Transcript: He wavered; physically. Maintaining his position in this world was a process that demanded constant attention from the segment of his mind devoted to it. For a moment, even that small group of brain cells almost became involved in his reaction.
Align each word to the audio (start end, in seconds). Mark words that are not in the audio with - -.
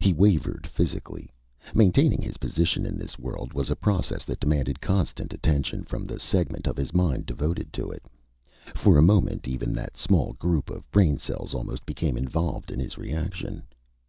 He 0.00 0.12
wavered; 0.12 0.66
physically. 0.66 1.30
Maintaining 1.72 2.20
his 2.20 2.38
position 2.38 2.84
in 2.84 2.98
this 2.98 3.16
world 3.16 3.52
was 3.52 3.70
a 3.70 3.76
process 3.76 4.24
that 4.24 4.40
demanded 4.40 4.80
constant 4.80 5.32
attention 5.32 5.84
from 5.84 6.04
the 6.04 6.18
segment 6.18 6.66
of 6.66 6.76
his 6.76 6.92
mind 6.92 7.26
devoted 7.26 7.72
to 7.74 7.88
it. 7.92 8.02
For 8.74 8.98
a 8.98 9.02
moment, 9.06 9.46
even 9.46 9.72
that 9.74 9.96
small 9.96 10.32
group 10.32 10.68
of 10.68 10.90
brain 10.90 11.16
cells 11.16 11.54
almost 11.54 11.86
became 11.86 12.16
involved 12.16 12.72
in 12.72 12.80
his 12.80 12.98
reaction. 12.98 13.62